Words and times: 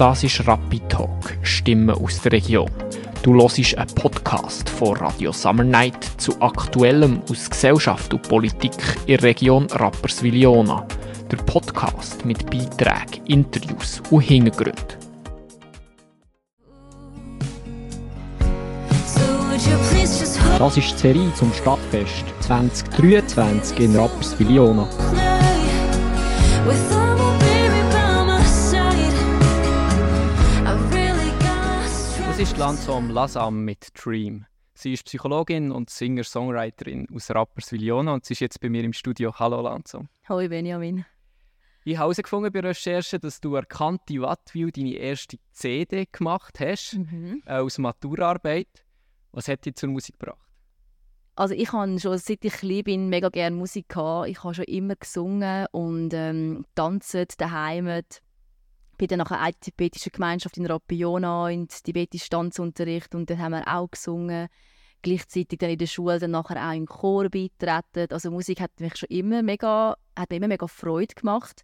Das 0.00 0.24
ist 0.24 0.48
Rapid 0.48 0.88
Talk, 0.88 1.36
Stimmen 1.42 1.90
aus 1.90 2.22
der 2.22 2.32
Region. 2.32 2.70
Du 3.22 3.34
hörst 3.34 3.76
einen 3.76 3.94
Podcast 3.94 4.66
von 4.66 4.96
Radio 4.96 5.30
Summer 5.30 5.62
Night 5.62 6.02
zu 6.16 6.40
Aktuellem 6.40 7.20
aus 7.30 7.50
Gesellschaft 7.50 8.14
und 8.14 8.26
Politik 8.26 8.72
in 9.04 9.18
der 9.18 9.24
Region 9.24 9.66
Rapperswil-Jona. 9.66 10.86
Der 11.30 11.36
Podcast 11.36 12.24
mit 12.24 12.50
Beiträgen, 12.50 13.26
Interviews 13.26 14.00
und 14.08 14.22
Hintergründen. 14.22 14.96
Das 20.58 20.76
ist 20.78 20.92
die 20.94 20.98
Serie 20.98 21.34
zum 21.34 21.52
Stadtfest 21.52 22.24
2023 22.40 23.80
in 23.80 23.96
Rapperswil-Jona. 23.96 24.88
Ist 32.40 32.56
Lansom 32.56 33.10
Lasam 33.10 33.64
mit 33.64 33.88
Dream. 33.94 34.46
Sie 34.72 34.94
ist 34.94 35.04
Psychologin 35.04 35.70
und 35.70 35.90
Singer-Songwriterin 35.90 37.06
aus 37.14 37.30
Rapperswil-Jona 37.30 38.14
und 38.14 38.24
sie 38.24 38.32
ist 38.32 38.40
jetzt 38.40 38.60
bei 38.60 38.70
mir 38.70 38.82
im 38.82 38.94
Studio. 38.94 39.34
Hallo 39.38 39.60
Lansom. 39.60 40.08
Hallo 40.26 40.48
Benjamin. 40.48 41.04
Ich 41.84 41.96
habe 41.98 42.04
herausgefunden 42.04 42.50
bei 42.50 42.60
Recherche, 42.60 43.18
dass 43.18 43.40
du 43.40 43.56
erkannte 43.56 44.22
Wattwil 44.22 44.70
deine 44.70 44.94
erste 44.94 45.36
CD 45.52 46.06
gemacht 46.10 46.60
hast, 46.60 46.94
Mhm. 46.94 47.42
äh, 47.44 47.58
aus 47.58 47.76
Maturarbeit. 47.76 48.86
Was 49.32 49.48
hat 49.48 49.66
dich 49.66 49.74
zur 49.74 49.90
Musik 49.90 50.18
gebracht? 50.18 50.38
Also 51.36 51.54
ich 51.54 51.70
habe 51.72 52.00
schon 52.00 52.16
seit 52.16 52.42
ich 52.44 52.52
klein 52.54 52.84
bin 52.84 53.08
mega 53.10 53.28
gerne 53.28 53.54
Musik 53.54 53.90
gehabt. 53.90 54.28
Ich 54.28 54.42
habe 54.42 54.54
schon 54.54 54.64
immer 54.64 54.96
gesungen 54.96 55.66
und 55.72 56.14
ähm, 56.14 56.64
tanzt 56.74 57.14
daheim. 57.38 58.00
Bin 59.00 59.08
dann 59.08 59.20
nach 59.20 59.30
einer 59.30 59.58
tibetischen 59.58 60.12
Gemeinschaft 60.12 60.58
in 60.58 60.66
Rapiona 60.66 61.48
in 61.48 61.68
tibetischen 61.68 62.28
Tanzunterricht 62.28 63.14
und 63.14 63.30
dann 63.30 63.38
haben 63.38 63.52
wir 63.52 63.66
auch 63.66 63.90
gesungen. 63.90 64.48
Gleichzeitig 65.00 65.58
dann 65.58 65.70
in 65.70 65.78
der 65.78 65.86
Schule 65.86 66.18
dann 66.18 66.32
nachher 66.32 66.68
auch 66.68 66.74
im 66.74 66.84
Chor 66.84 67.30
beitreten. 67.30 68.12
Also 68.12 68.30
Musik 68.30 68.60
hat 68.60 68.78
mich 68.78 68.98
schon 68.98 69.08
immer 69.08 69.42
mega, 69.42 69.96
hat 70.14 70.28
mir 70.28 70.36
immer 70.36 70.48
mega 70.48 70.66
Freude 70.66 71.14
gemacht. 71.14 71.62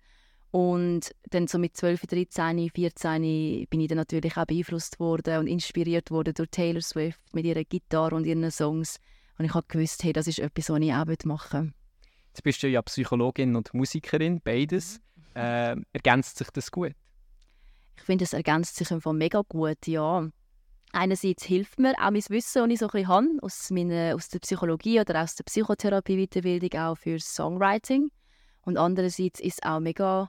Und 0.51 1.11
dann 1.29 1.47
so 1.47 1.59
mit 1.59 1.77
12, 1.77 2.07
13, 2.07 2.71
14 2.71 3.67
bin 3.69 3.81
ich 3.81 3.89
dann 3.89 3.99
natürlich 3.99 4.35
auch 4.39 4.47
beeinflusst 4.47 4.99
worden 4.99 5.41
und 5.41 5.47
inspiriert 5.47 6.11
worden 6.11 6.33
durch 6.33 6.49
Taylor 6.49 6.81
Swift 6.81 7.21
mit 7.35 7.45
ihrer 7.45 7.65
Gitarre 7.65 8.15
und 8.15 8.25
ihren 8.25 8.51
Songs. 8.51 8.97
Und 9.37 9.45
ich 9.45 9.53
habe 9.53 9.67
gewusst, 9.69 10.03
hey, 10.05 10.15
das 10.15 10.27
ist 10.27 10.39
etwas, 10.39 10.71
was 10.71 10.81
ich 10.81 10.95
auch 10.95 11.25
machen 11.27 11.65
will. 11.65 11.73
Jetzt 12.29 12.43
bist 12.43 12.63
du 12.63 12.69
ja 12.69 12.81
Psychologin 12.81 13.57
und 13.57 13.75
Musikerin, 13.75 14.41
beides. 14.43 15.03
Äh, 15.35 15.77
ergänzt 15.93 16.39
sich 16.39 16.49
das 16.49 16.71
gut? 16.71 16.95
Ich 17.97 18.03
finde, 18.03 18.25
es 18.25 18.33
ergänzt 18.33 18.77
sich 18.77 18.91
einfach 18.91 19.13
mega 19.13 19.43
gut, 19.49 19.87
ja. 19.87 20.29
Einerseits 20.93 21.45
hilft 21.45 21.79
mir 21.79 21.93
auch 21.99 22.11
mein 22.11 22.23
Wissen, 22.29 22.63
das 22.63 22.71
ich 22.73 22.79
so 22.79 22.87
ein 22.87 22.91
bisschen 22.93 23.09
habe, 23.09 23.27
aus, 23.43 23.71
meiner, 23.71 24.15
aus 24.15 24.29
der 24.29 24.39
Psychologie 24.39 25.01
oder 25.01 25.23
aus 25.23 25.35
der 25.35 25.45
Psychotherapie-Weiterbildung 25.45 26.81
auch 26.81 26.97
für 26.97 27.19
Songwriting. 27.19 28.11
Und 28.63 28.79
andererseits 28.79 29.41
ist 29.41 29.61
es 29.61 29.63
auch 29.63 29.81
mega 29.81 30.29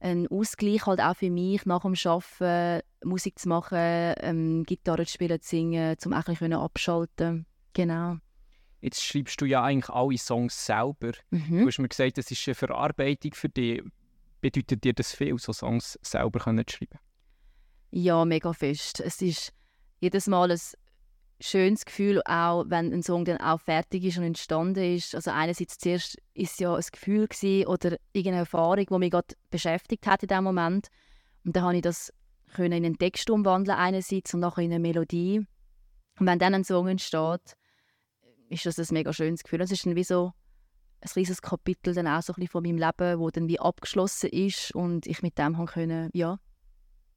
ein 0.00 0.28
Ausgleich 0.28 0.84
halt 0.86 1.00
auch 1.00 1.16
für 1.16 1.30
mich, 1.30 1.64
nach 1.66 1.82
dem 1.82 1.94
Arbeiten 2.04 2.82
Musik 3.04 3.38
zu 3.38 3.48
machen, 3.48 3.78
ähm, 3.78 4.64
Gitarre 4.64 5.06
zu 5.06 5.12
spielen, 5.14 5.40
zu 5.40 5.48
singen, 5.48 5.96
um 6.04 6.12
auch 6.12 6.26
ein 6.26 6.34
bisschen 6.34 6.52
abschalten 6.52 7.46
Genau. 7.72 8.16
Jetzt 8.80 9.02
schreibst 9.02 9.40
du 9.40 9.46
ja 9.46 9.62
eigentlich 9.64 9.88
alle 9.88 10.18
Songs 10.18 10.64
selber. 10.66 11.12
Du 11.30 11.36
Mhm. 11.36 11.66
hast 11.66 11.78
mir 11.78 11.88
gesagt, 11.88 12.18
das 12.18 12.30
ist 12.30 12.46
eine 12.46 12.54
Verarbeitung 12.54 13.32
für 13.34 13.48
dich. 13.48 13.82
Bedeutet 14.44 14.84
dir 14.84 14.92
das 14.92 15.14
viel, 15.14 15.38
so 15.38 15.54
Songs 15.54 15.98
selber 16.02 16.38
zu 16.38 16.76
schreiben? 16.76 16.98
Ja, 17.90 18.26
mega 18.26 18.52
fest. 18.52 19.00
Es 19.00 19.22
ist 19.22 19.54
jedes 20.00 20.26
Mal 20.26 20.50
ein 20.50 20.60
schönes 21.40 21.86
Gefühl, 21.86 22.20
auch 22.26 22.66
wenn 22.68 22.92
ein 22.92 23.02
Song 23.02 23.24
dann 23.24 23.38
auch 23.38 23.58
fertig 23.58 24.04
ist 24.04 24.18
und 24.18 24.24
entstanden 24.24 24.96
ist. 24.96 25.14
Also 25.14 25.30
einerseits 25.30 25.78
zuerst 25.78 26.18
ist 26.34 26.60
ja 26.60 26.74
ein 26.74 26.84
Gefühl 26.92 27.26
gewesen 27.26 27.66
oder 27.68 27.96
irgendeine 28.12 28.40
Erfahrung, 28.40 28.84
die 28.84 28.98
mich 28.98 29.12
gerade 29.12 29.34
beschäftigt 29.48 30.06
hat 30.06 30.22
in 30.22 30.28
dem 30.28 30.44
Moment. 30.44 30.88
Und 31.46 31.56
dann 31.56 31.62
habe 31.62 31.76
ich 31.76 31.80
das 31.82 32.12
in 32.58 32.74
einen 32.74 32.98
Text 32.98 33.30
umwandeln 33.30 33.78
einerseits 33.78 34.34
und 34.34 34.40
nachher 34.40 34.60
in 34.60 34.72
eine 34.72 34.78
Melodie. 34.78 35.38
Und 36.20 36.26
wenn 36.26 36.38
dann 36.38 36.52
ein 36.52 36.64
Song 36.64 36.88
entsteht, 36.88 37.56
ist 38.50 38.66
das 38.66 38.78
ein 38.78 38.92
mega 38.92 39.10
schönes 39.14 39.42
Gefühl. 39.42 39.62
Es 39.62 39.72
ist 39.72 39.86
dann 39.86 39.96
wie 39.96 40.04
so 40.04 40.34
ein 41.04 41.10
riesiges 41.14 41.42
Kapitel 41.42 41.94
dann 41.94 42.06
auch 42.06 42.22
so 42.22 42.32
ein 42.32 42.36
bisschen 42.36 42.48
von 42.48 42.62
meinem 42.62 42.78
Leben, 42.78 43.18
wo 43.18 43.30
dann 43.30 43.48
wie 43.48 43.60
abgeschlossen 43.60 44.30
ist 44.30 44.74
und 44.74 45.06
ich 45.06 45.22
mit 45.22 45.38
dem 45.38 45.58
haben 45.58 45.66
können, 45.66 46.10
ja, 46.14 46.38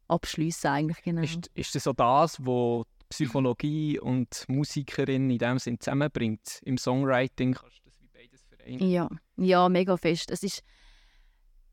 abschließen 0.08 0.70
eigentlich 0.70 1.02
genau. 1.03 1.22
Ist, 1.22 1.50
ist 1.53 1.75
das 1.75 1.84
so 1.84 1.94
das, 1.94 2.46
was 2.46 2.86
Psychologie 3.09 4.00
und 4.00 4.46
Musikerin 4.50 5.30
in 5.30 5.38
dem 5.38 5.59
Sinn 5.59 5.80
zusammenbringt? 5.80 6.59
Im 6.64 6.78
Songwriting 6.78 7.53
kannst 7.53 7.78
du 7.78 7.84
das 7.86 8.02
wie 8.02 8.09
beides 8.09 8.44
vereinen? 8.44 8.90
Ja, 8.90 9.09
ja, 9.38 9.70
mega 9.70 9.96
fest. 9.96 10.31
Es 10.31 10.44
ist, 10.44 10.64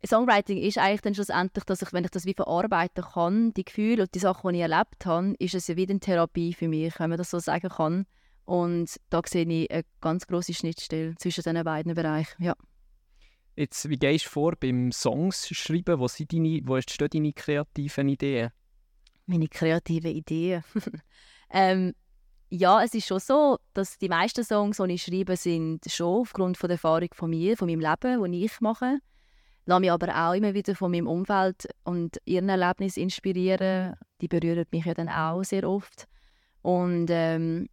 Songwriting 0.07 0.59
ist 0.59 0.79
eigentlich 0.79 1.01
dann 1.01 1.15
schlussendlich, 1.15 1.65
dass 1.65 1.83
ich, 1.83 1.93
wenn 1.93 2.05
ich 2.05 2.11
das 2.11 2.27
wie 2.27 2.35
verarbeiten 2.35 3.05
kann, 3.05 3.53
die 3.55 3.65
Gefühle 3.65 4.03
und 4.03 4.15
die 4.15 4.21
Sachen, 4.21 4.53
die 4.53 4.59
ich 4.59 4.63
erlebt 4.63 5.05
habe, 5.07 5.35
ist 5.41 5.55
es 5.55 5.67
ja 5.67 5.77
wieder 5.77 5.91
eine 5.91 6.01
Therapie 6.01 6.55
für 6.55 6.69
mich, 6.69 6.99
wenn 7.01 7.11
man 7.11 7.19
das 7.19 7.31
so 7.31 7.41
sagen 7.41 7.69
kann. 7.69 8.07
Und 8.45 9.01
da 9.11 9.23
sehe 9.27 9.47
ich 9.47 9.71
eine 9.71 9.85
ganz 10.01 10.27
große 10.27 10.55
Schnittstelle 10.55 11.15
zwischen 11.17 11.43
diesen 11.43 11.65
beiden 11.65 11.95
Bereichen. 11.95 12.43
Ja. 12.43 12.55
Jetzt, 13.57 13.89
wie 13.89 13.97
gehst 13.97 14.27
du 14.27 14.31
vor 14.31 14.55
beim 14.59 14.91
Songs 14.93 15.49
schreiben? 15.49 15.99
Wo, 15.99 16.09
sind 16.09 16.33
deine, 16.33 16.61
wo 16.65 16.77
entstehen 16.77 17.09
deine 17.13 17.33
kreativen 17.33 18.09
Ideen? 18.09 18.51
Meine 19.27 19.49
kreativen 19.49 20.11
Ideen. 20.11 20.65
ähm, 21.51 21.95
ja, 22.51 22.83
es 22.83 22.95
ist 22.95 23.07
schon 23.07 23.21
so, 23.21 23.59
dass 23.73 23.99
die 23.99 24.09
meisten 24.09 24.45
Songs, 24.45 24.77
die 24.77 24.93
ich 24.93 25.03
schreibe, 25.03 25.37
sind 25.37 25.85
schon 25.89 26.21
aufgrund 26.21 26.59
von 26.59 26.69
der 26.69 26.75
Erfahrung 26.75 27.09
von 27.13 27.31
mir, 27.31 27.57
von 27.57 27.69
meinem 27.69 27.81
Leben, 27.81 28.33
die 28.33 28.45
ich 28.45 28.61
mache. 28.61 28.99
Lasse 29.67 29.81
mich 29.81 29.91
aber 29.91 30.09
auch 30.15 30.35
immer 30.35 30.53
wieder 30.53 30.75
von 30.75 30.91
meinem 30.91 31.07
Umfeld 31.07 31.67
und 31.85 32.19
ihren 32.27 32.49
Erlebnissen 32.49 33.05
inspirieren. 33.05 33.95
Die 34.21 34.29
berühren 34.29 34.67
mich 34.71 34.85
ja 34.85 34.95
dann 34.95 35.09
auch 35.09 35.43
sehr 35.43 35.69
oft. 35.69 36.07
Und 36.61 37.07
ähm, 37.11 37.69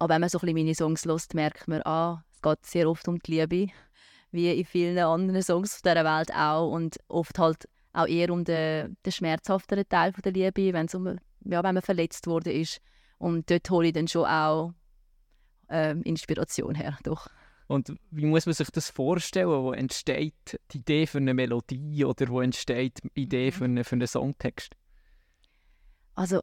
auch 0.00 0.08
wenn 0.08 0.20
man 0.20 0.30
so 0.30 0.38
ein 0.38 0.40
bisschen 0.42 0.56
meine 0.56 0.74
Songs 0.74 1.04
hört, 1.04 1.34
merkt 1.34 1.68
man, 1.68 1.82
ah, 1.84 2.24
es 2.32 2.42
geht 2.42 2.64
sehr 2.64 2.88
oft 2.88 3.08
um 3.08 3.18
die 3.18 3.32
Liebe, 3.32 3.72
wie 4.30 4.50
in 4.52 4.64
vielen 4.64 4.98
anderen 4.98 5.42
Songs 5.42 5.74
auf 5.74 5.82
dieser 5.82 6.04
Welt 6.04 6.32
auch. 6.34 6.70
Und 6.70 6.98
oft 7.08 7.38
halt 7.38 7.68
auch 7.92 8.06
eher 8.06 8.30
um 8.30 8.44
den, 8.44 8.96
den 9.04 9.12
schmerzhafteren 9.12 9.88
Teil 9.88 10.12
von 10.12 10.22
der 10.22 10.32
Liebe, 10.32 10.72
wenn's 10.72 10.94
um, 10.94 11.06
ja, 11.06 11.62
wenn 11.62 11.74
man 11.74 11.82
verletzt 11.82 12.26
worden 12.26 12.52
ist. 12.52 12.80
Und 13.18 13.50
dort 13.50 13.68
hole 13.70 13.88
ich 13.88 13.92
dann 13.92 14.08
schon 14.08 14.26
auch 14.26 14.72
ähm, 15.68 16.02
Inspiration 16.02 16.74
her. 16.74 16.98
Doch. 17.02 17.28
Und 17.66 17.92
wie 18.10 18.24
muss 18.24 18.46
man 18.46 18.54
sich 18.54 18.70
das 18.70 18.88
vorstellen? 18.88 19.48
Wo 19.48 19.72
entsteht 19.72 20.58
die 20.70 20.78
Idee 20.78 21.06
für 21.06 21.18
eine 21.18 21.34
Melodie 21.34 22.04
oder 22.04 22.28
wo 22.28 22.40
entsteht 22.40 23.00
die 23.02 23.22
Idee 23.22 23.50
für, 23.50 23.64
eine, 23.64 23.84
für 23.84 23.96
einen 23.96 24.06
Songtext? 24.06 24.74
Also, 26.14 26.40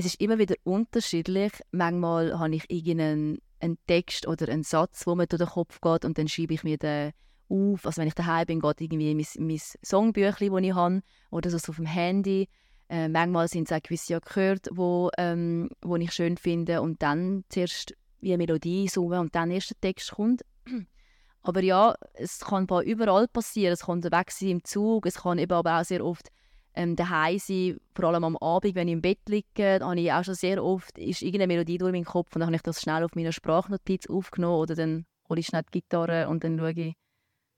es 0.00 0.06
ist 0.06 0.20
immer 0.20 0.38
wieder 0.38 0.54
unterschiedlich. 0.64 1.52
Manchmal 1.72 2.38
habe 2.38 2.54
ich 2.54 2.70
irgendeinen 2.70 3.38
einen 3.60 3.76
Text 3.86 4.26
oder 4.26 4.48
einen 4.48 4.62
Satz, 4.62 5.06
wo 5.06 5.14
mir 5.14 5.26
durch 5.26 5.40
den 5.40 5.48
Kopf 5.48 5.78
geht 5.82 6.06
und 6.06 6.16
dann 6.16 6.26
schreibe 6.26 6.54
ich 6.54 6.64
mir 6.64 6.78
den 6.78 7.12
auf. 7.50 7.84
Also 7.84 8.00
wenn 8.00 8.08
ich 8.08 8.14
daheim 8.14 8.46
bin, 8.46 8.60
geht 8.60 8.80
irgendwie 8.80 9.14
mein, 9.14 9.46
mein 9.46 9.60
Songbüchlein, 9.82 10.52
das 10.52 10.62
ich 10.62 10.74
habe, 10.74 11.02
oder 11.30 11.50
so 11.50 11.56
auf 11.70 11.76
dem 11.76 11.84
Handy. 11.84 12.48
Äh, 12.88 13.08
manchmal 13.08 13.48
sind 13.48 13.70
es 13.70 13.76
auch 13.76 13.82
gewisse 13.82 14.16
Akkorde, 14.16 14.70
wo, 14.72 15.10
ähm, 15.18 15.68
wo 15.82 15.96
ich 15.96 16.12
schön 16.12 16.38
finde 16.38 16.80
und 16.80 17.02
dann 17.02 17.44
zuerst 17.50 17.94
wie 18.20 18.32
eine 18.32 18.38
Melodie 18.38 18.88
summe 18.88 19.20
und 19.20 19.34
dann 19.34 19.50
erst 19.50 19.70
der 19.70 19.80
Text 19.82 20.12
kommt. 20.12 20.42
Aber 21.42 21.62
ja, 21.62 21.94
es 22.14 22.40
kann 22.40 22.66
überall 22.84 23.28
passieren. 23.28 23.74
Es 23.74 23.84
kann 23.84 24.02
weg 24.02 24.30
sein 24.30 24.48
im 24.48 24.64
Zug, 24.64 25.04
es 25.04 25.22
kann 25.22 25.38
eben 25.38 25.52
aber 25.52 25.80
auch 25.80 25.84
sehr 25.84 26.04
oft 26.04 26.30
ähm, 26.74 26.96
daheim 26.96 27.38
sein, 27.38 27.78
vor 27.94 28.06
allem 28.06 28.24
am 28.24 28.36
Abend, 28.36 28.74
wenn 28.74 28.88
ich 28.88 28.92
im 28.92 29.02
Bett 29.02 29.20
liege, 29.28 29.80
habe 29.80 30.00
ich 30.00 30.12
auch 30.12 30.24
schon 30.24 30.34
sehr 30.34 30.62
oft, 30.62 30.98
ist 30.98 31.22
irgendeine 31.22 31.48
Melodie 31.48 31.78
durch 31.78 31.92
meinen 31.92 32.04
Kopf 32.04 32.34
und 32.34 32.40
dann 32.40 32.48
habe 32.48 32.56
ich 32.56 32.62
das 32.62 32.80
schnell 32.80 33.04
auf 33.04 33.14
meiner 33.14 33.32
Sprachnotiz 33.32 34.08
aufgenommen 34.08 34.60
oder 34.60 34.74
dann 34.74 35.06
hole 35.28 35.40
ich 35.40 35.46
schnell 35.46 35.62
die 35.62 35.80
Gitarre 35.80 36.28
und 36.28 36.44
dann 36.44 36.58
schaue 36.58 36.72
ich, 36.72 36.94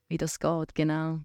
wie 0.08 0.16
das 0.16 0.38
geht, 0.38 0.74
genau. 0.74 1.20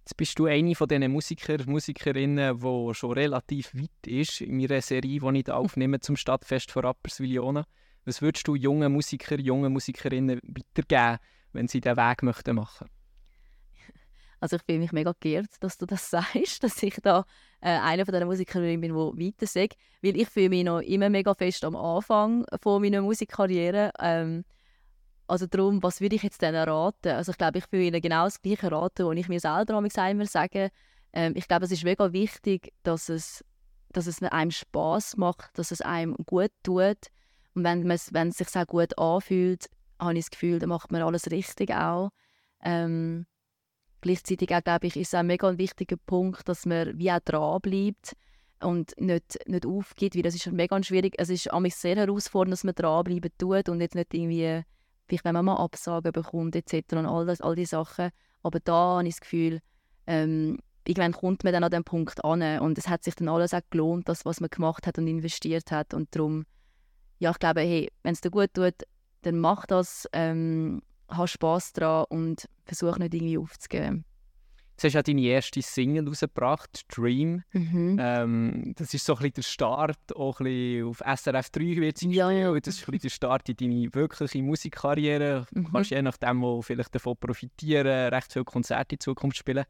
Jetzt 0.00 0.16
bist 0.16 0.38
du 0.38 0.46
eine 0.46 0.74
von 0.74 0.88
diesen 0.88 1.10
Musiker, 1.12 1.58
Musikerinnen, 1.66 2.58
die 2.58 2.94
schon 2.94 3.12
relativ 3.12 3.74
weit 3.74 4.06
ist 4.06 4.40
in 4.40 4.56
meiner 4.56 4.80
Serie, 4.80 5.20
die 5.20 5.38
ich 5.38 5.44
da 5.44 5.54
aufnehme 5.56 6.00
zum 6.00 6.16
Stadtfest 6.16 6.72
von 6.72 6.84
Rapperswil-Jona. 6.84 7.64
Was 8.06 8.22
würdest 8.22 8.48
du 8.48 8.54
jungen 8.54 8.92
Musiker, 8.92 9.38
jungen 9.38 9.72
Musikerinnen 9.72 10.40
weitergeben, 10.42 11.18
wenn 11.52 11.68
sie 11.68 11.80
diesen 11.80 11.96
Weg 11.96 12.22
möchten 12.22 12.56
machen 12.56 12.88
Also 14.40 14.56
ich 14.56 14.62
fühle 14.62 14.78
mich 14.78 14.92
mega 14.92 15.14
geehrt, 15.20 15.50
dass 15.60 15.78
du 15.78 15.86
das 15.86 16.10
sagst, 16.10 16.62
dass 16.62 16.82
ich 16.82 16.96
da 17.02 17.24
äh, 17.60 17.70
einer 17.70 18.04
von 18.04 18.14
den 18.14 18.26
Musikerinnen 18.26 18.80
bin, 18.80 18.92
die 18.92 19.26
weiter 19.26 19.46
sagt. 19.46 19.76
Weil 20.02 20.16
ich 20.16 20.28
fühle 20.28 20.48
mich 20.48 20.64
noch 20.64 20.80
immer 20.80 21.10
mega 21.10 21.34
fest 21.34 21.64
am 21.64 21.76
Anfang 21.76 22.44
von 22.60 22.82
meiner 22.82 23.02
Musikkarriere. 23.02 23.92
Ähm, 24.00 24.44
also 25.26 25.46
darum, 25.46 25.82
was 25.82 26.00
würde 26.00 26.16
ich 26.16 26.22
jetzt 26.22 26.42
denen 26.42 26.68
raten? 26.68 27.10
Also 27.10 27.30
ich 27.32 27.38
glaube, 27.38 27.58
ich 27.58 27.70
würde 27.70 27.84
ihnen 27.84 28.00
genau 28.00 28.24
das 28.24 28.42
Gleiche 28.42 28.72
raten, 28.72 29.06
was 29.06 29.16
ich 29.16 29.28
mir 29.28 29.40
selber 29.40 29.76
einmal 29.78 30.26
sage. 30.26 30.70
Ähm, 31.12 31.34
ich 31.36 31.46
glaube, 31.46 31.66
es 31.66 31.70
ist 31.70 31.84
mega 31.84 32.12
wichtig, 32.12 32.72
dass 32.82 33.08
es 33.08 33.44
dass 33.92 34.06
es 34.06 34.22
einem 34.22 34.50
Spaß 34.50 35.16
macht, 35.16 35.58
dass 35.58 35.70
es 35.70 35.80
einem 35.80 36.14
gut 36.26 36.52
tut. 36.62 37.08
Und 37.54 37.64
wenn, 37.64 37.88
wenn 37.88 38.28
es 38.28 38.36
sich 38.36 38.56
auch 38.56 38.66
gut 38.66 38.96
anfühlt, 38.98 39.68
habe 39.98 40.14
ich 40.14 40.24
das 40.24 40.30
Gefühl, 40.30 40.58
dann 40.58 40.68
macht 40.68 40.92
man 40.92 41.02
alles 41.02 41.30
richtig 41.30 41.72
auch. 41.72 42.10
Ähm, 42.62 43.26
gleichzeitig 44.00 44.54
auch, 44.54 44.62
glaube 44.62 44.86
ich, 44.86 44.96
ist 44.96 45.08
es 45.08 45.14
auch 45.14 45.20
ein 45.20 45.26
mega 45.26 45.56
wichtiger 45.56 45.96
Punkt, 45.96 46.48
dass 46.48 46.66
man 46.66 46.98
wie 46.98 47.10
auch 47.10 47.20
dran 47.20 47.60
bleibt 47.60 48.16
und 48.62 48.92
nicht, 48.98 49.38
nicht 49.46 49.66
aufgibt, 49.66 50.16
weil 50.16 50.22
das 50.22 50.34
ist 50.34 50.50
mega 50.50 50.82
schwierig. 50.82 51.14
Es 51.18 51.28
ist 51.28 51.52
mich 51.52 51.74
sehr 51.74 51.96
herausfordernd, 51.96 52.52
dass 52.52 52.64
man 52.64 52.74
dranbleiben 52.74 53.30
tut 53.38 53.68
und 53.68 53.80
jetzt 53.80 53.94
nicht 53.94 54.12
irgendwie, 54.12 54.62
vielleicht 55.06 55.24
wenn 55.24 55.34
man 55.34 55.44
mal 55.44 55.56
Absagen 55.56 56.12
bekommt 56.12 56.56
etc. 56.56 56.92
und 56.92 57.06
all, 57.06 57.26
das, 57.26 57.40
all 57.40 57.54
diese 57.54 57.70
Sachen. 57.70 58.10
Aber 58.42 58.60
da 58.60 58.96
habe 58.96 59.08
ich 59.08 59.14
das 59.14 59.20
Gefühl, 59.20 59.60
ähm, 60.06 60.58
irgendwann 60.86 61.12
kommt 61.12 61.44
man 61.44 61.52
dann 61.52 61.64
an 61.64 61.70
den 61.70 61.84
Punkt 61.84 62.24
an 62.24 62.60
und 62.60 62.78
es 62.78 62.88
hat 62.88 63.04
sich 63.04 63.14
dann 63.14 63.28
alles 63.28 63.54
auch 63.54 63.60
gelohnt, 63.70 64.08
das, 64.08 64.24
was 64.24 64.40
man 64.40 64.50
gemacht 64.50 64.86
hat 64.86 64.98
und 64.98 65.06
investiert 65.06 65.70
hat 65.70 65.94
und 65.94 66.14
darum, 66.14 66.46
ja, 67.18 67.30
ich 67.30 67.38
glaube, 67.38 67.60
hey, 67.60 67.90
wenn 68.02 68.12
es 68.12 68.20
dir 68.20 68.30
gut 68.30 68.54
tut, 68.54 68.74
dann 69.22 69.38
mach 69.38 69.66
das, 69.66 70.08
ähm, 70.12 70.80
hab 71.10 71.28
Spass 71.28 71.72
daran 71.72 72.06
und 72.08 72.48
versuch 72.64 72.98
nicht 72.98 73.14
irgendwie 73.14 73.38
aufzugeben. 73.38 74.04
Jetzt 74.82 74.94
hast 74.96 75.06
du 75.06 75.12
ja 75.12 75.20
deine 75.20 75.26
erste 75.28 75.60
Single 75.60 76.08
rausgebracht, 76.08 76.86
«Dream». 76.88 77.42
Mhm. 77.52 77.98
Ähm, 78.00 78.72
das 78.76 78.94
ist 78.94 79.04
so 79.04 79.12
ein 79.12 79.18
bisschen 79.18 79.34
der 79.34 79.42
Start, 79.42 80.16
auch 80.16 80.40
ein 80.40 80.44
bisschen 80.44 80.86
auf 80.86 81.02
SRF 81.04 81.50
3 81.50 81.60
wird 81.76 81.96
es 81.96 82.02
ja, 82.02 82.30
ja. 82.30 82.58
Das 82.58 82.76
ist 82.76 82.88
ein 82.88 82.92
bisschen 82.92 83.00
der 83.02 83.08
Start 83.10 83.48
in 83.50 83.56
deine 83.56 83.94
wirkliche 83.94 84.42
Musikkarriere. 84.42 85.46
Du 85.52 85.60
mhm. 85.60 85.70
kannst 85.70 85.90
je 85.90 86.00
nachdem 86.00 86.40
wo 86.40 86.62
vielleicht 86.62 86.94
davon 86.94 87.14
profitieren, 87.18 88.14
recht 88.14 88.32
viele 88.32 88.46
Konzerte 88.46 88.94
in 88.94 89.00
Zukunft 89.00 89.36
spielen. 89.36 89.66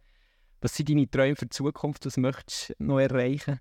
Was 0.60 0.76
sind 0.76 0.90
deine 0.90 1.10
Träume 1.10 1.34
für 1.34 1.46
die 1.46 1.50
Zukunft? 1.50 2.06
Was 2.06 2.16
möchtest 2.16 2.70
du 2.78 2.84
noch 2.84 3.00
erreichen? 3.00 3.58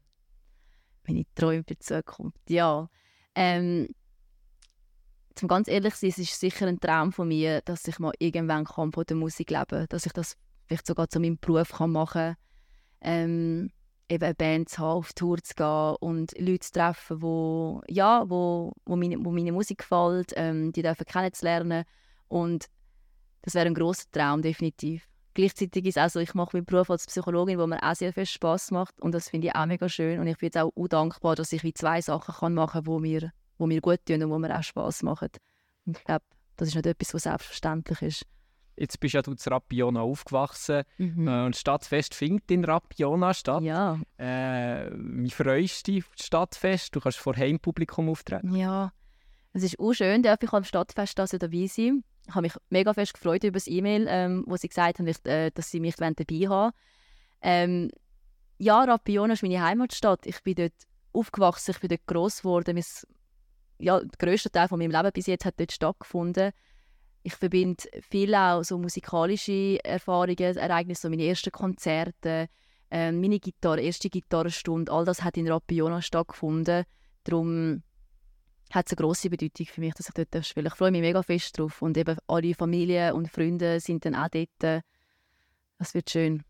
Meine 1.08 1.24
Träume 1.34 1.64
für 1.64 1.74
die 1.74 1.80
Zukunft? 1.80 2.38
Ja. 2.48 2.90
Ähm, 3.34 3.88
zum 5.40 5.48
ganz 5.48 5.68
ehrlich 5.68 5.96
sein, 5.96 6.10
es 6.10 6.18
ist 6.18 6.40
sicher 6.40 6.68
ein 6.68 6.80
Traum 6.80 7.14
von 7.14 7.28
mir, 7.28 7.62
dass 7.62 7.88
ich 7.88 7.98
mal 7.98 8.12
irgendwann 8.20 8.66
kann 8.66 8.92
von 8.92 9.06
der 9.06 9.16
Musik 9.16 9.50
leben 9.50 9.66
kann. 9.68 9.86
Dass 9.90 10.06
ich 10.06 10.12
das 10.12 10.36
vielleicht 10.68 10.86
sogar 10.86 11.10
zu 11.10 11.20
meinem 11.20 11.38
Beruf 11.38 11.72
kann 11.72 11.92
machen 11.92 12.36
kann. 12.36 12.38
Ähm, 13.02 13.72
eben 14.10 14.26
eine 14.26 14.36
Band 14.36 14.70
zu 14.70 14.80
haben, 14.80 14.98
auf 14.98 15.14
Tour 15.14 15.38
zu 15.42 15.54
gehen 15.54 15.96
und 16.02 16.38
Leute 16.38 16.60
zu 16.60 16.72
treffen, 16.74 17.22
wo, 17.22 17.82
ja, 17.88 18.30
wo, 18.30 18.74
wo, 18.86 18.96
meine, 18.96 19.24
wo 19.24 19.32
meine 19.32 19.52
Musik 19.52 19.80
gefällt, 19.80 20.34
ähm, 20.36 20.74
die 20.74 20.82
dürfen 20.82 21.06
kennenzulernen. 21.06 21.86
Und 22.28 22.66
das 23.42 23.54
wäre 23.54 23.68
ein 23.68 23.76
großer 23.76 24.12
Traum, 24.12 24.42
definitiv. 24.42 25.08
Gleichzeitig 25.36 25.86
ist 25.86 25.98
es 25.98 26.16
ich 26.16 26.34
mache 26.34 26.58
meinen 26.58 26.66
Beruf 26.66 26.90
als 26.90 27.06
Psychologin, 27.06 27.60
wo 27.60 27.68
mir 27.68 27.82
auch 27.82 27.96
sehr 27.96 28.12
viel 28.12 28.26
Spaß 28.26 28.72
macht 28.72 29.00
und 29.00 29.14
das 29.14 29.30
finde 29.30 29.48
ich 29.48 29.56
auch 29.56 29.68
mega 29.68 29.88
schön 29.88 30.20
und 30.20 30.28
ich 30.28 30.38
bin 30.38 30.48
jetzt 30.48 30.58
auch, 30.58 30.72
auch 30.76 30.88
dankbar, 30.88 31.36
dass 31.36 31.54
ich 31.54 31.64
wie 31.64 31.74
zwei 31.74 32.02
Sachen 32.02 32.36
kann 32.36 32.54
machen 32.56 32.84
kann, 32.84 32.96
die 32.96 33.02
mir, 33.02 33.32
wo 33.60 33.68
mir 33.68 33.82
gut 33.82 34.04
tun 34.08 34.24
und 34.24 34.32
wo 34.32 34.40
mir 34.40 34.58
auch 34.58 34.64
Spaß 34.64 35.04
machen. 35.04 35.30
Und 35.86 35.98
ich 35.98 36.04
glaube, 36.04 36.26
das 36.56 36.70
ist 36.70 36.76
nicht 36.76 36.88
etwas, 36.88 37.14
was 37.14 37.24
selbstverständlich 37.24 38.02
ist. 38.02 38.26
Jetzt 38.76 39.00
bist 39.02 39.14
ja 39.14 39.22
du 39.22 39.36
zu 39.36 39.50
Rapiona 39.50 40.02
aufgewachsen 40.02 40.84
mhm. 40.98 41.28
äh, 41.28 41.46
und 41.46 41.54
das 41.54 41.60
Stadtfest 41.60 42.16
findet 42.16 42.50
in 42.50 42.64
Rapiona 42.64 43.34
statt. 43.34 43.62
Ja. 43.62 44.00
Äh, 44.18 44.90
wie 44.94 45.30
freust 45.30 45.86
du 45.86 45.92
dich 45.92 46.06
auf 46.06 46.16
das 46.16 46.26
Stadtfest? 46.26 46.96
Du 46.96 47.02
kannst 47.02 47.18
vor 47.18 47.36
Heimpublikum 47.36 48.08
auftreten. 48.08 48.56
Ja, 48.56 48.94
es 49.52 49.64
ist 49.64 49.80
auch 49.80 49.94
schön, 49.94 50.24
dass 50.24 50.38
ich 50.42 50.54
am 50.54 50.64
Stadtfest 50.64 51.18
dabei 51.18 51.68
sein 51.68 52.04
Ich 52.28 52.36
habe 52.36 52.44
mich 52.44 52.54
mega 52.70 52.94
fest 52.94 53.14
gefreut 53.14 53.44
über 53.44 53.58
das 53.58 53.68
E-Mail, 53.68 54.06
ähm, 54.08 54.46
wo 54.48 54.56
sie 54.56 54.70
gesagt 54.70 55.00
haben, 55.00 55.08
äh, 55.26 55.52
dass 55.52 55.72
sie 55.72 55.82
mich 55.82 55.96
dabei 55.96 56.16
haben 56.48 56.74
ähm, 57.42 57.92
Ja, 58.60 58.84
Rapiona 58.84 59.34
ist 59.34 59.44
meine 59.44 59.62
Heimatstadt. 59.62 60.26
Ich 60.26 60.42
bin 60.44 60.56
dort 60.56 60.74
aufgewachsen, 61.12 61.72
ich 61.72 61.82
bin 61.82 61.90
dort 61.90 62.06
gross 62.06 62.44
geworden. 62.44 62.76
Mein, 62.76 62.86
ja, 63.80 64.00
der 64.00 64.10
grösste 64.18 64.52
Teil 64.52 64.68
von 64.68 64.80
meinem 64.80 64.92
Leben 64.92 65.12
bis 65.14 65.28
jetzt 65.28 65.46
hat 65.46 65.60
dort 65.60 65.72
stattgefunden 65.72 66.52
ich 67.24 67.36
verbinde 67.36 67.84
viel 68.02 68.34
auch 68.36 68.64
so 68.64 68.78
musikalische 68.78 69.84
Erfahrungen, 69.84 70.58
Ereignisse, 70.58 71.04
so 71.04 71.10
meine 71.10 71.26
ersten 71.26 71.52
Konzerte, 71.52 72.48
äh, 72.92 73.12
meine 73.12 73.40
Gitarre, 73.40 73.82
erste 73.82 74.10
Gitarrenstunde, 74.10 74.92
all 74.92 75.06
das 75.06 75.24
hat 75.24 75.38
in 75.38 75.48
Rapiona 75.48 76.02
stattgefunden. 76.02 76.86
Darum 77.24 77.84
hat 78.72 78.88
es 78.88 78.94
eine 78.94 79.04
grosse 79.06 79.30
Bedeutung 79.30 79.66
für 79.66 79.82
mich, 79.82 79.94
dass 79.96 80.10
ich 80.10 80.14
dort 80.14 80.46
spiele. 80.46 80.68
Ich 80.68 80.76
freue 80.76 80.92
mich 80.92 81.02
mega 81.02 81.22
fest 81.22 81.58
drauf 81.58 81.82
und 81.82 81.98
eben 81.98 82.18
alle 82.28 82.54
Familie 82.54 83.14
und 83.14 83.30
Freunde 83.30 83.80
sind 83.80 84.06
dann 84.06 84.16
auch 84.16 84.30
dort. 84.30 84.84
Das 85.78 85.94
wird 85.94 86.10
schön. 86.10 86.44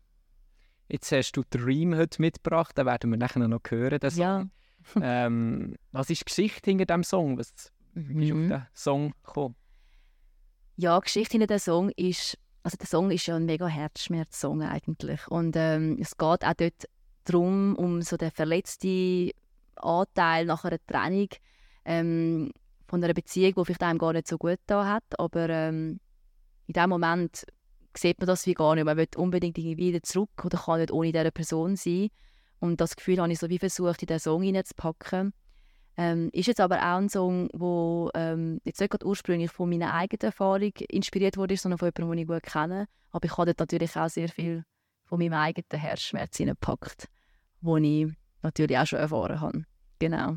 Jetzt 0.88 1.12
hast 1.12 1.32
du 1.32 1.42
Dream 1.48 1.94
heute 1.94 2.20
mitgebracht, 2.20 2.76
den 2.76 2.86
werden 2.86 3.10
wir 3.10 3.16
nachher 3.16 3.46
noch 3.46 3.60
hören. 3.68 4.00
Den 4.00 4.10
ja. 4.16 4.46
ähm, 5.02 5.76
was 5.92 6.10
ist 6.10 6.20
die 6.20 6.24
Geschichte 6.26 6.70
hinter 6.70 6.86
diesem 6.86 7.04
Song? 7.04 7.38
Was 7.38 7.72
mhm. 7.94 8.22
ist 8.22 8.32
auf 8.32 8.38
den 8.38 8.66
Song 8.74 9.14
gekommen? 9.24 9.54
Ja, 10.76 10.98
die 10.98 11.04
Geschichte 11.04 11.32
hinter 11.32 11.46
dem 11.46 11.58
Song 11.58 11.90
ist, 11.90 12.38
also 12.62 12.76
der 12.76 12.86
Song 12.86 13.10
ist 13.10 13.26
ja 13.26 13.36
ein 13.36 13.44
mega 13.44 13.66
Herzschmerz-Song 13.66 14.62
eigentlich. 14.62 15.26
Und 15.28 15.54
ähm, 15.56 15.98
es 16.00 16.16
geht 16.16 16.44
auch 16.44 16.54
dort 16.54 16.88
darum, 17.24 17.76
um 17.76 18.02
so 18.02 18.16
den 18.16 18.30
verletzten 18.30 19.30
Anteil 19.76 20.46
nach 20.46 20.64
einer 20.64 20.78
Trennung 20.86 21.28
ähm, 21.84 22.50
von 22.88 23.02
einer 23.02 23.14
Beziehung, 23.14 23.54
die 23.54 23.64
vielleicht 23.64 23.82
einem 23.82 23.98
gar 23.98 24.12
nicht 24.12 24.28
so 24.28 24.38
gut 24.38 24.58
da 24.66 24.86
hat. 24.86 25.04
Aber 25.18 25.48
ähm, 25.48 26.00
in 26.66 26.72
dem 26.74 26.90
Moment 26.90 27.44
sieht 27.96 28.18
man 28.18 28.26
das 28.26 28.46
wie 28.46 28.54
gar 28.54 28.74
nicht. 28.74 28.84
Man 28.84 28.96
will 28.96 29.08
unbedingt 29.16 29.56
wieder 29.56 30.02
zurück 30.02 30.44
oder 30.44 30.58
kann 30.58 30.80
nicht 30.80 30.92
ohne 30.92 31.12
diese 31.12 31.32
Person 31.32 31.76
sein. 31.76 32.08
Und 32.60 32.80
das 32.80 32.94
Gefühl 32.94 33.18
habe 33.20 33.32
ich 33.32 33.38
so 33.38 33.48
wie 33.48 33.58
versucht, 33.58 34.02
in 34.02 34.06
den 34.06 34.18
Song 34.18 34.42
hineinzupacken. 34.42 35.32
Ähm, 35.96 36.30
ist 36.32 36.46
jetzt 36.46 36.60
aber 36.60 36.76
auch 36.76 36.98
ein 36.98 37.08
Song, 37.08 37.48
der 37.48 38.10
ähm, 38.14 38.60
jetzt 38.64 38.80
nicht 38.80 39.04
ursprünglich 39.04 39.50
von 39.50 39.68
meiner 39.68 39.92
eigenen 39.92 40.20
Erfahrung 40.22 40.72
inspiriert 40.88 41.36
wurde, 41.36 41.56
sondern 41.56 41.78
von 41.78 41.90
jemandem, 41.94 42.26
den 42.26 42.36
ich 42.36 42.42
gut 42.42 42.52
kenne. 42.52 42.86
Aber 43.10 43.24
ich 43.24 43.36
habe 43.36 43.46
dort 43.46 43.58
natürlich 43.58 43.96
auch 43.96 44.08
sehr 44.08 44.28
viel 44.28 44.64
von 45.04 45.18
meinem 45.18 45.34
eigenen 45.34 45.80
Herzschmerz 45.80 46.36
hineingepackt, 46.36 47.06
den 47.60 47.84
ich 47.84 48.06
natürlich 48.42 48.78
auch 48.78 48.86
schon 48.86 49.00
erfahren 49.00 49.40
habe. 49.40 49.64
Genau. 49.98 50.36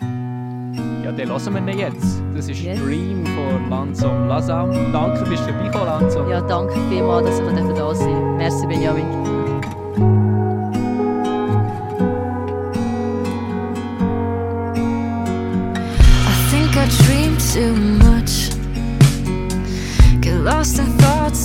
Ja, 0.00 1.12
den 1.12 1.28
hören 1.28 1.66
wir 1.66 1.72
ihn 1.72 1.78
jetzt. 1.78 2.22
Das 2.34 2.48
ist 2.48 2.62
yes. 2.62 2.78
Dream 2.78 3.26
von 3.26 3.68
Lansom 3.68 4.28
Lasam. 4.28 4.70
Danke, 4.92 5.28
bist 5.28 5.46
du 5.46 5.52
dabei 5.52 5.84
Lansom. 5.84 6.30
Ja, 6.30 6.40
danke 6.40 6.74
vielmals, 6.88 7.26
dass 7.26 7.40
ich 7.40 7.44
da 7.44 7.52
sein 7.54 7.74
durfte. 7.74 8.08
Merci, 8.36 8.66
Benjamin. 8.66 9.41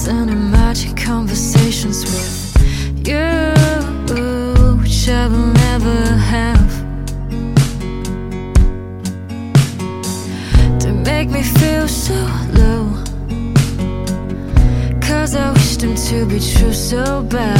And 0.07 0.29
imagine 0.29 0.95
conversations 0.95 2.05
with 2.05 3.07
you, 3.07 3.53
which 4.81 5.09
I 5.09 5.27
will 5.27 5.51
never 5.65 5.97
have. 6.33 6.71
To 10.79 10.91
make 10.91 11.29
me 11.29 11.43
feel 11.43 11.87
so 11.87 12.15
low. 12.53 12.83
Cause 15.01 15.35
I 15.35 15.51
wish 15.51 15.77
them 15.77 15.95
to 15.95 16.25
be 16.25 16.39
true 16.39 16.73
so 16.73 17.23
badly, 17.23 17.56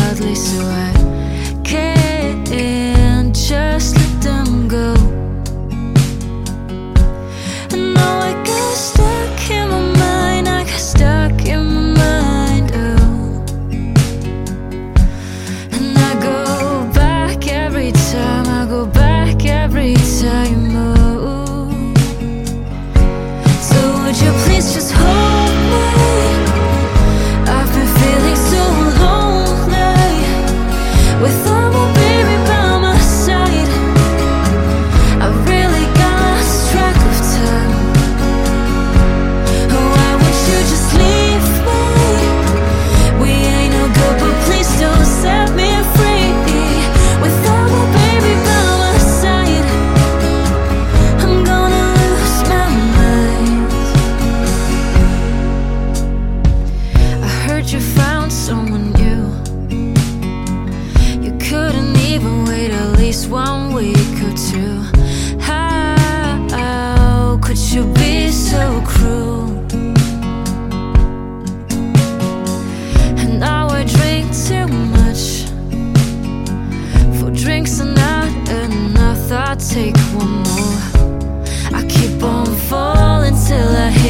take 79.59 79.97
one 80.13 80.43
more. 80.43 80.79
I 81.73 81.85
keep 81.89 82.21
on 82.21 82.45
falling 82.69 83.35
till 83.47 83.69
I 83.69 83.89
hit. 83.89 84.06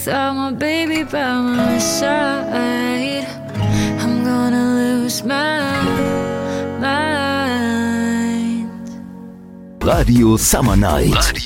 Without 0.00 0.32
my 0.32 0.50
baby 0.52 1.02
by 1.04 1.34
my 1.34 1.76
side, 1.76 3.26
I'm 4.00 4.24
gonna 4.24 4.64
lose 4.76 5.22
my 5.22 5.84
mind. 6.80 8.70
Radio 9.84 10.38
Summer 10.38 10.74
Night. 10.76 11.39